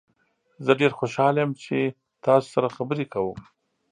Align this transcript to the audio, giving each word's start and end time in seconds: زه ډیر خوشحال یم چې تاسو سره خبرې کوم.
زه 0.65 0.71
ډیر 0.79 0.91
خوشحال 0.99 1.35
یم 1.41 1.51
چې 1.63 1.77
تاسو 2.25 2.47
سره 2.55 2.67
خبرې 2.75 3.05
کوم. 3.13 3.39